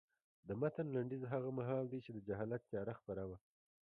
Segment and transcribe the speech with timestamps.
[0.47, 3.37] د متن لنډیز هغه مهال دی چې د جهالت تیاره خپره وه.